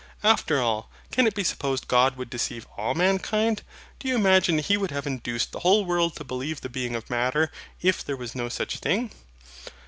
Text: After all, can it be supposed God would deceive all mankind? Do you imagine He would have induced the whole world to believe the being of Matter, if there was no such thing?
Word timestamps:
After 0.23 0.59
all, 0.59 0.89
can 1.11 1.27
it 1.27 1.35
be 1.35 1.43
supposed 1.43 1.87
God 1.87 2.17
would 2.17 2.31
deceive 2.31 2.65
all 2.75 2.95
mankind? 2.95 3.61
Do 3.99 4.07
you 4.07 4.15
imagine 4.15 4.57
He 4.57 4.75
would 4.75 4.89
have 4.89 5.05
induced 5.05 5.51
the 5.51 5.59
whole 5.59 5.85
world 5.85 6.15
to 6.15 6.23
believe 6.23 6.61
the 6.61 6.69
being 6.69 6.95
of 6.95 7.07
Matter, 7.07 7.51
if 7.83 8.03
there 8.03 8.17
was 8.17 8.33
no 8.33 8.49
such 8.49 8.79
thing? 8.79 9.11